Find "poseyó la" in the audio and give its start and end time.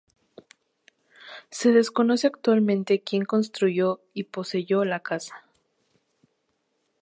4.23-4.99